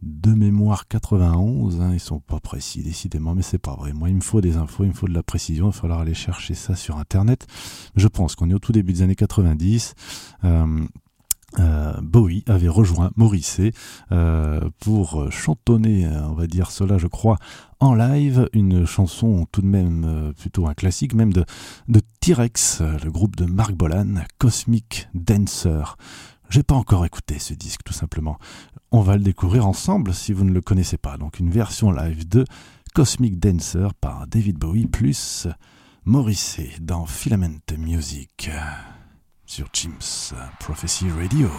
de 0.03 0.33
mémoire 0.33 0.89
91, 0.89 1.81
hein, 1.81 1.91
ils 1.93 2.01
sont 2.01 2.21
pas 2.21 2.41
précis 2.41 2.83
décidément, 2.83 3.35
mais 3.35 3.43
c'est 3.43 3.59
pas 3.59 3.75
vrai. 3.75 3.93
Moi, 3.93 4.09
il 4.09 4.17
me 4.17 4.21
faut 4.21 4.41
des 4.41 4.57
infos, 4.57 4.85
il 4.85 4.89
me 4.89 4.95
faut 4.95 5.09
de 5.09 5.15
la 5.15 5.23
précision, 5.23 5.67
il 5.67 5.73
va 5.73 5.79
falloir 5.79 6.01
aller 6.01 6.15
chercher 6.15 6.55
ça 6.55 6.75
sur 6.75 6.97
internet. 6.97 7.47
Je 7.97 8.09
pense 8.09 8.35
qu'on 8.35 8.49
est 8.51 8.55
au 8.55 8.59
tout 8.59 8.73
début 8.73 8.95
des 8.95 9.03
années 9.03 9.15
90. 9.15 9.95
Euh, 10.45 10.87
euh, 11.59 11.95
Bowie 12.01 12.45
avait 12.47 12.69
rejoint 12.69 13.11
Morrissey 13.17 13.73
euh, 14.13 14.61
pour 14.81 15.31
chantonner, 15.33 16.07
on 16.07 16.35
va 16.35 16.47
dire 16.47 16.71
cela, 16.71 16.99
je 16.99 17.07
crois, 17.07 17.39
en 17.81 17.95
live, 17.95 18.49
une 18.53 18.87
chanson 18.87 19.47
tout 19.51 19.63
de 19.63 19.67
même 19.67 20.05
euh, 20.07 20.33
plutôt 20.33 20.67
un 20.67 20.75
classique, 20.75 21.15
même 21.15 21.33
de, 21.33 21.45
de 21.89 22.01
T-Rex, 22.21 22.83
le 22.83 23.11
groupe 23.11 23.37
de 23.37 23.47
Mark 23.47 23.73
Bolan, 23.73 24.15
Cosmic 24.39 25.09
Dancer. 25.15 25.97
J'ai 26.51 26.63
pas 26.63 26.75
encore 26.75 27.07
écouté 27.07 27.39
ce 27.39 27.55
disque, 27.55 27.83
tout 27.85 27.93
simplement. 27.93 28.39
On 28.93 29.01
va 29.01 29.17
le 29.17 29.23
découvrir 29.23 29.67
ensemble 29.67 30.13
si 30.13 30.33
vous 30.33 30.45
ne 30.45 30.53
le 30.53 30.61
connaissez 30.61 30.99
pas. 30.99 31.17
Donc 31.17 31.39
une 31.39 31.51
version 31.51 31.91
live 31.93 32.29
de 32.29 32.45
Cosmic 32.95 33.39
Dancer 33.39 33.89
par 34.01 34.27
David 34.27 34.59
Bowie 34.59 34.87
plus 34.87 35.47
Morrissey 36.05 36.71
dans 36.81 37.07
Filament 37.07 37.61
Music 37.79 38.51
sur 39.51 39.67
Jim's 39.73 40.33
Prophecy 40.61 41.11
Radio. 41.11 41.51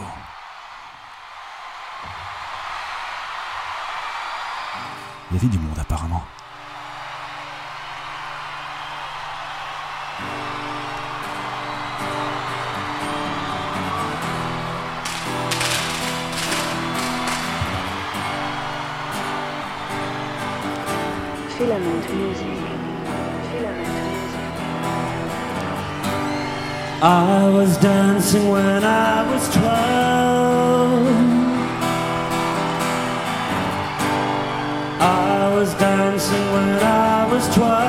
Il 5.30 5.36
y 5.36 5.38
avait 5.38 5.50
du 5.50 5.60
monde 5.60 5.78
apparemment. 5.78 6.24
I 27.04 27.49
was 27.49 27.78
dancing 27.78 28.47
when 28.49 28.84
I 28.84 29.24
was 29.34 29.49
twelve. 29.49 31.08
I 35.02 35.52
was 35.56 35.74
dancing 35.74 36.52
when 36.54 36.84
I 36.84 37.26
was 37.34 37.56
twelve. 37.56 37.81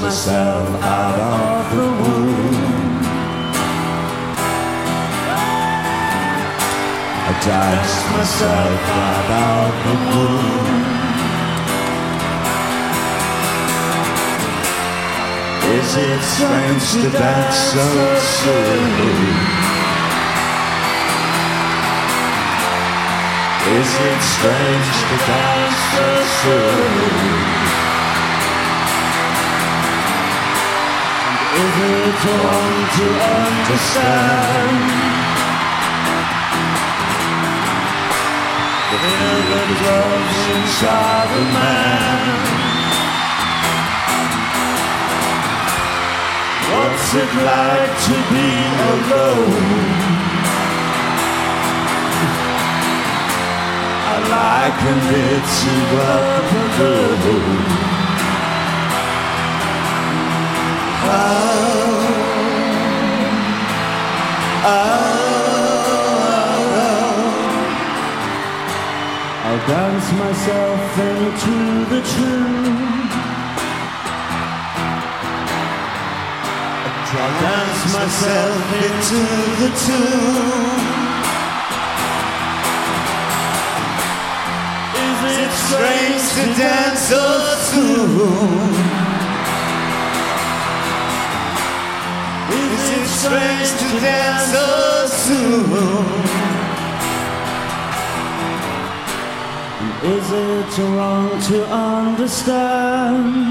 Myself 0.00 0.68
out 0.82 1.18
of 1.18 1.76
the 1.76 1.82
womb. 1.82 2.54
I 7.26 7.32
danced 7.44 8.04
myself 8.12 8.80
out 9.06 9.28
of 9.46 9.70
the 9.84 9.94
womb. 10.10 10.88
Is 15.78 15.90
it 15.96 16.22
strange 16.22 16.86
to 17.02 17.10
dance 17.18 17.56
so 17.56 17.86
soon? 18.38 19.58
Is 23.78 23.90
it 24.08 24.20
strange 24.22 24.90
to 25.08 25.16
dance 25.26 25.78
so 25.92 26.08
soon? 26.42 27.57
Is 31.58 31.64
it 31.64 32.14
wrong 32.24 32.76
to 32.96 33.06
understand? 33.34 34.78
The 38.90 38.98
fear 39.02 39.66
grows 39.80 40.38
inside 40.54 41.30
a 41.34 41.44
man. 41.56 42.58
What's 46.70 47.08
it 47.22 47.32
like 47.50 47.94
to 48.06 48.16
be 48.30 48.50
alone? 48.92 49.98
I 54.06 54.16
likened 54.38 55.08
it 55.26 55.44
to 55.58 55.72
rock 55.96 56.48
and 56.54 57.97
Oh, 61.10 61.14
oh, 64.64 64.98
oh. 69.44 69.68
dance 69.68 70.08
myself 70.12 70.98
into 70.98 71.56
the 71.92 72.00
tune. 72.12 72.68
I'll 77.10 77.40
dance 77.40 77.82
myself 77.94 78.68
into 78.84 79.20
the 79.60 79.70
tune. 79.84 80.82
Is 85.04 85.20
it 85.38 85.52
strange 85.64 86.24
to 86.34 86.44
dance 86.60 87.00
so 87.00 87.24
soon? 87.70 89.07
Is 100.04 100.30
it 100.32 100.78
wrong 100.78 101.30
to 101.48 101.66
understand 101.66 103.48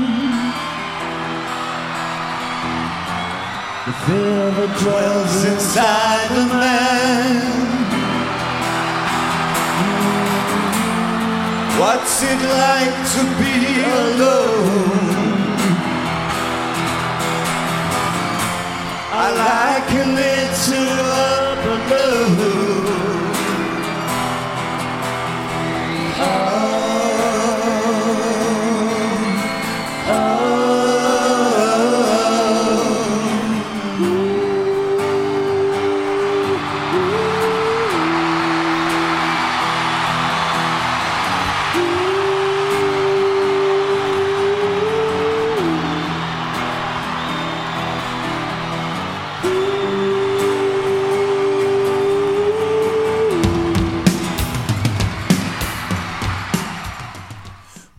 the 3.88 3.94
fear 4.06 4.52
that 4.58 4.72
Dwells 4.80 5.44
inside 5.46 6.30
the 6.36 6.46
man. 6.54 7.38
What's 11.80 12.24
it 12.24 12.42
like 12.64 12.98
to 13.16 13.24
be 13.40 13.56
alone? 13.84 15.07
I 19.20 19.32
liken 19.32 20.16
it 20.16 20.50
to 20.68 20.78
a 21.74 22.67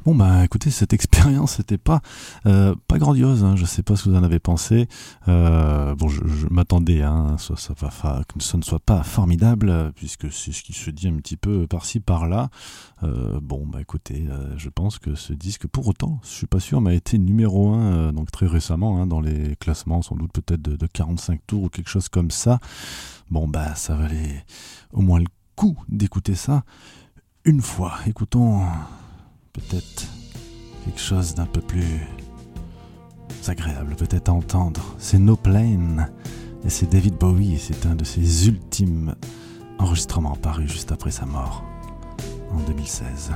Bon 0.09 0.15
bah 0.15 0.43
écoutez, 0.43 0.71
cette 0.71 0.93
expérience 0.95 1.59
n'était 1.59 1.77
pas 1.77 2.01
euh, 2.47 2.75
pas 2.87 2.97
grandiose. 2.97 3.45
Hein, 3.45 3.57
je 3.57 3.67
sais 3.67 3.83
pas 3.83 3.95
ce 3.95 4.05
que 4.05 4.09
vous 4.09 4.17
en 4.17 4.23
avez 4.23 4.39
pensé. 4.39 4.89
Euh, 5.29 5.95
bon, 5.97 6.09
je, 6.09 6.23
m'attendais 6.49 7.03
hein, 7.03 7.37
ça, 7.37 7.57
ça 7.57 7.75
que 8.27 8.43
ce 8.43 8.57
ne 8.57 8.63
soit 8.63 8.79
pas 8.79 9.03
formidable 9.03 9.93
puisque 9.97 10.33
c'est 10.33 10.53
ce 10.53 10.63
qui 10.63 10.73
se 10.73 10.91
dit 10.91 11.09
un 11.09 11.17
petit 11.17 11.37
peu 11.37 11.67
par-ci 11.67 12.01
par-là. 12.01 12.49
Euh, 13.03 13.39
bon 13.43 13.67
bah 13.67 13.83
écoutez, 13.83 14.27
je 14.57 14.71
pense 14.71 14.99
que 14.99 15.15
ce 15.15 15.35
disque, 15.35 15.67
pour 15.67 15.87
autant, 15.87 16.21
je 16.23 16.29
suis 16.31 16.47
pas 16.47 16.59
sûr, 16.59 16.81
m'a 16.81 16.95
été 16.95 17.19
numéro 17.19 17.75
1 17.75 18.15
donc 18.15 18.31
très 18.31 18.47
récemment 18.47 19.03
hein, 19.03 19.07
dans 19.07 19.21
les 19.21 19.57
classements, 19.57 20.01
sans 20.01 20.17
doute 20.17 20.33
peut-être 20.33 20.63
de, 20.63 20.77
de 20.77 20.87
45 20.87 21.39
tours 21.47 21.65
ou 21.65 21.69
quelque 21.69 21.91
chose 21.91 22.09
comme 22.09 22.31
ça. 22.31 22.61
Bon 23.31 23.47
bah 23.47 23.75
ça 23.75 23.95
valait 23.95 24.47
au 24.91 25.03
moins 25.03 25.19
le 25.19 25.27
coup 25.55 25.77
d'écouter 25.91 26.35
ça 26.35 26.65
une 27.45 27.61
fois. 27.61 27.93
Écoutons 28.07 28.63
peut-être 29.59 30.07
quelque 30.85 31.01
chose 31.01 31.35
d'un 31.35 31.47
peu 31.47 31.61
plus 31.61 32.01
agréable 33.47 33.95
peut-être 33.97 34.29
à 34.29 34.33
entendre. 34.33 34.95
C'est 34.99 35.19
No 35.19 35.37
Plane 35.37 36.11
et 36.65 36.71
c'est 36.71 36.87
David 36.87 37.15
Bowie 37.15 37.59
c'est 37.59 37.87
un 37.87 37.95
de 37.95 38.05
ses 38.05 38.49
ultimes 38.49 39.15
enregistrements 39.79 40.37
parus 40.37 40.71
juste 40.71 40.93
après 40.93 41.11
sa 41.11 41.27
mort 41.27 41.65
en 42.51 42.59
2016. 42.61 43.33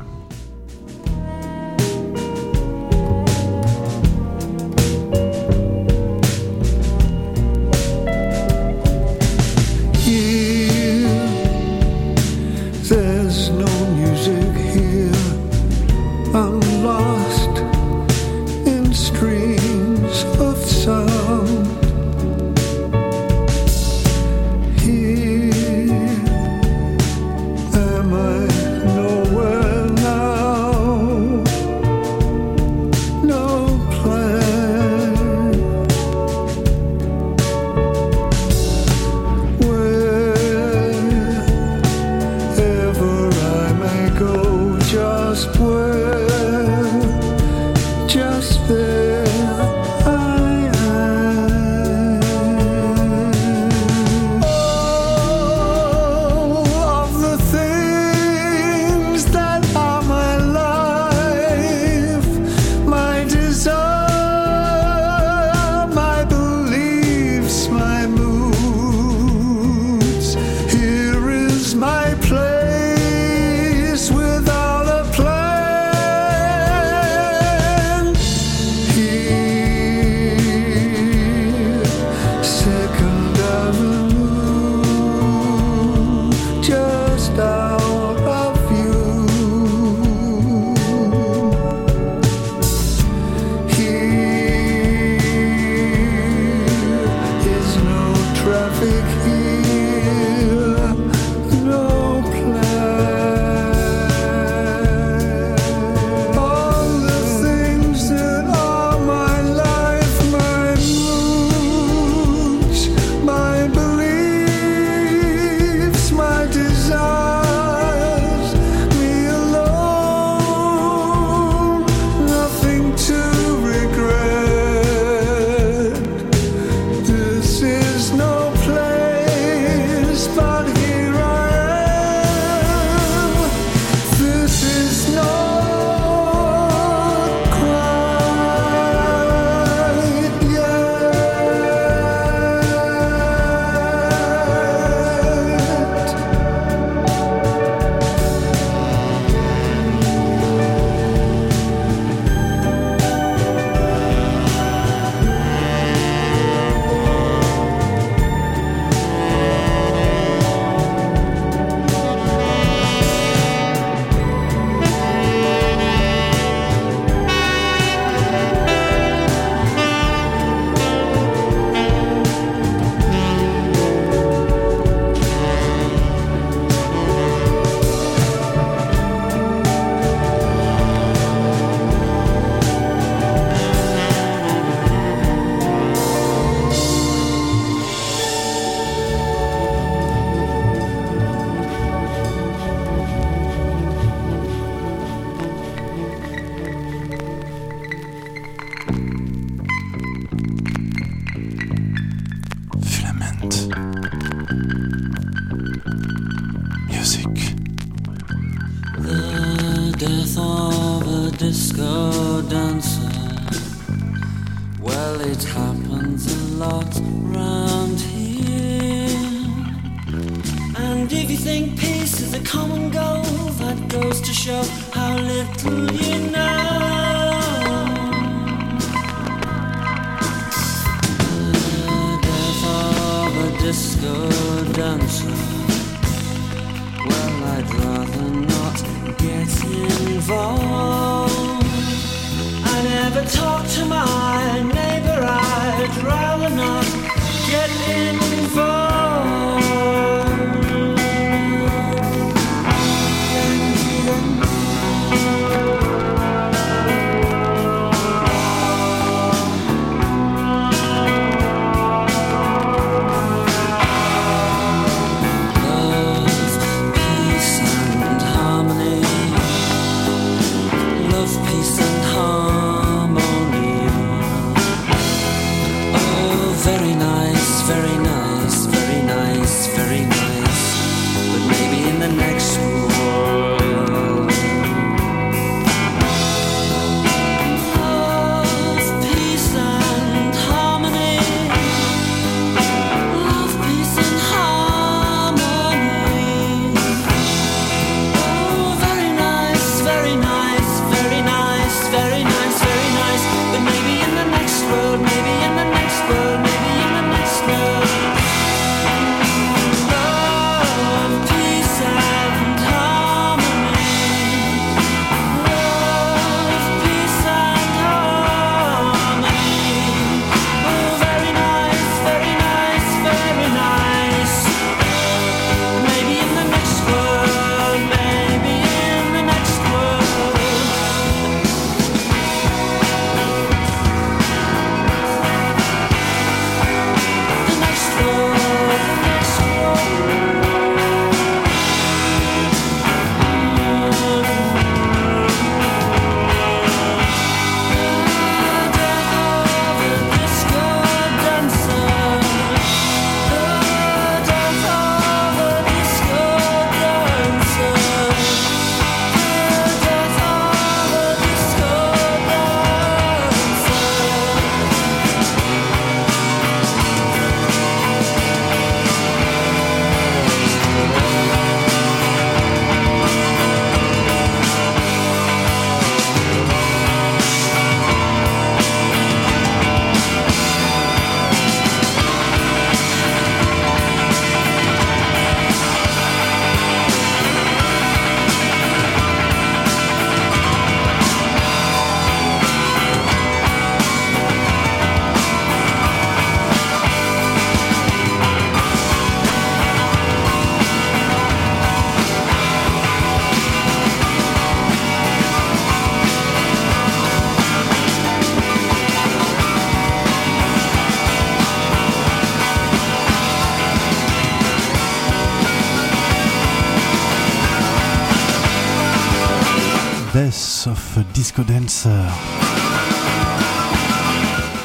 Disco 421.13 421.43
Dancer. 421.43 421.91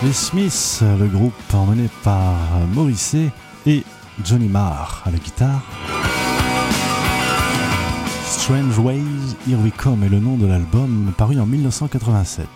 Les 0.04 0.14
Smiths, 0.14 0.82
le 0.82 1.08
groupe 1.08 1.34
emmené 1.54 1.90
par 2.04 2.36
Morrissey 2.74 3.32
et 3.66 3.84
Johnny 4.24 4.48
Marr 4.48 5.04
à 5.06 5.12
la 5.12 5.18
guitare. 5.18 5.62
Strange 8.26 8.78
Ways, 8.80 9.36
Here 9.48 9.60
We 9.62 9.72
Come 9.76 10.04
est 10.04 10.10
le 10.10 10.20
nom 10.20 10.38
de 10.38 10.48
l'album 10.48 11.12
paru 11.18 11.40
en 11.40 11.46
1987. 11.46 12.48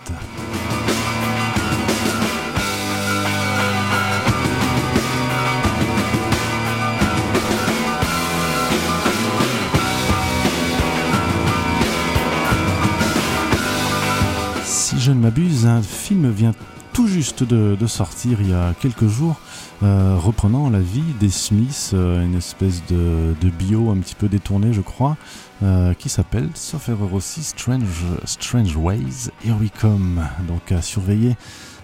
Un 15.66 15.82
film 15.82 16.30
vient 16.30 16.54
tout 16.94 17.08
juste 17.08 17.44
de, 17.44 17.88
sortir 17.88 18.42
il 18.42 18.50
y 18.50 18.54
a 18.54 18.74
quelques 18.80 19.08
jours, 19.08 19.40
euh, 19.82 20.16
reprenant 20.18 20.70
la 20.70 20.80
vie 20.80 21.14
des 21.20 21.30
Smiths, 21.30 21.92
euh, 21.94 22.26
une 22.26 22.36
espèce 22.36 22.84
de, 22.90 23.34
de 23.40 23.50
bio 23.50 23.92
un 23.92 23.98
petit 23.98 24.16
peu 24.16 24.28
détourné, 24.28 24.74
je 24.74 24.82
crois, 24.82 25.16
euh, 25.64 25.94
qui 25.94 26.10
s'appelle, 26.10 26.50
sauf 26.54 26.90
erreur 26.90 27.14
aussi, 27.14 27.44
Strange, 27.44 28.04
Strange 28.26 28.76
Ways, 28.76 29.30
Here 29.46 29.56
We 29.60 29.70
Come. 29.80 30.22
Donc 30.48 30.72
à 30.72 30.82
surveiller 30.82 31.38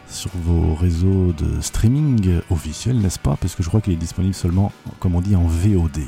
sur 0.10 0.32
vos 0.36 0.76
réseaux 0.76 1.34
de 1.38 1.62
streaming 1.62 2.42
officiels, 2.50 3.00
n'est-ce 3.00 3.20
pas? 3.20 3.38
Parce 3.40 3.56
que 3.56 3.64
je 3.64 3.70
crois 3.70 3.82
qu'il 3.82 3.94
est 3.94 3.98
disponible 3.98 4.36
seulement, 4.36 4.72
comme 5.00 5.16
on 5.16 5.22
dit, 5.22 5.36
en 5.36 5.48
VOD. 5.48 6.02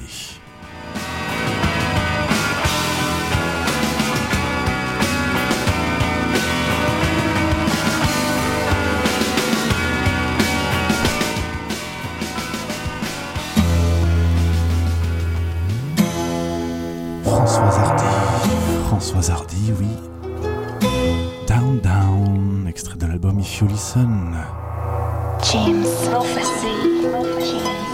François 19.22 19.36
Hardy, 19.36 19.74
oui. 19.78 19.88
Down 21.46 21.78
Down, 21.80 22.66
extrait 22.70 22.96
de 22.98 23.06
l'album 23.06 23.38
If 23.38 23.60
You 23.60 23.68
Listen. 23.68 24.38
James 25.44 25.84
Prophecy. 26.10 27.89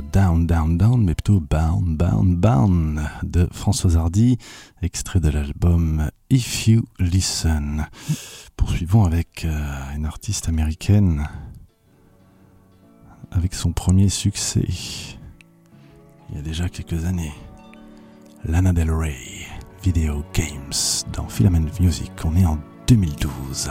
Down, 0.00 0.46
Down, 0.46 0.78
Down, 0.78 1.04
mais 1.04 1.14
plutôt 1.14 1.40
Bound, 1.40 1.96
Bound, 1.96 2.36
Bound 2.36 3.00
de 3.22 3.48
François 3.52 3.96
Hardy, 3.96 4.38
extrait 4.82 5.20
de 5.20 5.28
l'album 5.28 6.10
If 6.30 6.68
You 6.68 6.84
Listen. 6.98 7.86
Poursuivons 8.56 9.04
avec 9.04 9.44
euh, 9.44 9.94
une 9.96 10.06
artiste 10.06 10.48
américaine 10.48 11.28
avec 13.30 13.54
son 13.54 13.72
premier 13.72 14.08
succès 14.08 14.66
il 16.30 16.36
y 16.36 16.38
a 16.38 16.42
déjà 16.42 16.68
quelques 16.68 17.04
années. 17.04 17.32
Lana 18.44 18.72
Del 18.72 18.90
Rey, 18.90 19.46
Video 19.82 20.24
Games 20.34 20.72
dans 21.12 21.28
Filament 21.28 21.70
Music. 21.80 22.12
On 22.24 22.36
est 22.36 22.46
en 22.46 22.58
2012. 22.88 23.70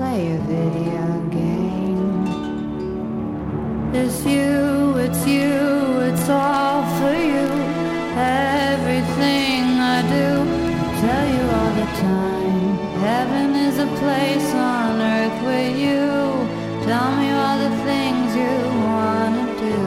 play 0.00 0.32
a 0.32 0.38
video 0.54 1.08
game. 1.28 2.24
It's 3.92 4.24
you, 4.24 4.96
it's 5.04 5.22
you, 5.26 5.52
it's 6.08 6.26
all 6.30 6.80
for 6.98 7.14
you. 7.32 7.48
Everything 8.72 9.62
I 9.96 9.98
do, 10.16 10.28
tell 11.04 11.26
you 11.34 11.44
all 11.58 11.72
the 11.82 11.88
time. 12.12 12.72
Heaven 13.08 13.48
is 13.68 13.76
a 13.86 13.88
place 14.00 14.50
on 14.54 14.92
earth 15.16 15.38
with 15.50 15.76
you. 15.86 16.06
Tell 16.88 17.10
me 17.20 17.28
all 17.42 17.58
the 17.66 17.74
things 17.90 18.28
you 18.42 18.56
wanna 18.88 19.46
do. 19.68 19.80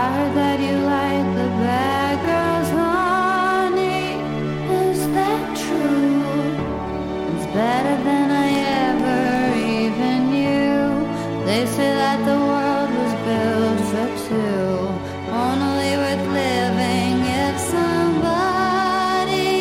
I 0.00 0.04
heard 0.14 0.34
that 0.40 0.58
you 0.66 0.76
like 0.96 1.26
the 1.40 1.48
bad 1.62 2.14
girls, 2.28 2.70
honey. 2.82 4.04
Is 4.82 5.00
that 5.16 5.42
true? 5.62 6.18
It's 7.30 7.46
better 7.54 7.96
than 8.06 8.23
they 11.54 11.66
say 11.66 11.92
that 12.02 12.18
the 12.30 12.38
world 12.50 12.90
was 13.00 13.14
built 13.26 13.80
for 13.90 14.08
two, 14.26 14.70
only 15.46 15.92
worth 16.02 16.26
living 16.42 17.16
if 17.46 17.54
somebody 17.74 19.52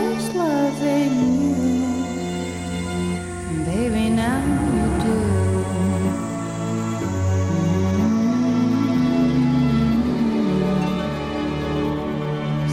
is 0.00 0.24
loving 0.42 1.14
you. 1.42 1.60
Baby, 3.68 4.04
now 4.22 4.40
you 4.76 4.86
do. 5.04 5.18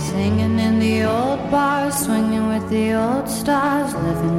Singing 0.09 0.55
in 0.67 0.75
the 0.85 0.95
old 1.03 1.41
bars, 1.51 1.95
swinging 2.05 2.47
with 2.47 2.65
the 2.69 2.85
old 2.93 3.27
stars, 3.27 3.93
living 3.93 4.38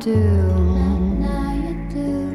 do. 0.00 0.14
Now 1.18 1.52
you 1.54 1.74
do. 1.88 2.25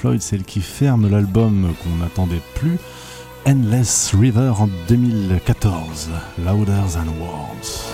Floyd, 0.00 0.22
celle 0.22 0.44
qui 0.44 0.62
ferme 0.62 1.10
l'album 1.10 1.74
qu'on 1.82 2.02
n'attendait 2.02 2.40
plus, 2.54 2.78
Endless 3.46 4.14
River 4.18 4.54
en 4.58 4.66
2014, 4.88 6.08
Louder 6.42 6.72
Than 6.94 7.12
Words. 7.20 7.92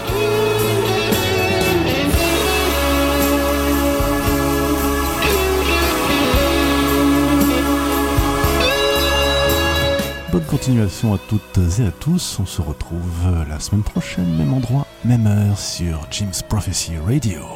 Bonne 10.30 10.44
continuation 10.44 11.12
à 11.12 11.18
toutes 11.18 11.58
et 11.80 11.86
à 11.86 11.90
tous. 11.90 12.38
On 12.38 12.46
se 12.46 12.62
retrouve 12.62 13.00
la 13.48 13.58
semaine 13.58 13.82
prochaine, 13.82 14.32
même 14.36 14.54
endroit, 14.54 14.86
même 15.04 15.26
heure 15.26 15.58
sur 15.58 16.06
Jim's 16.12 16.42
Prophecy 16.42 16.92
Radio. 17.04 17.55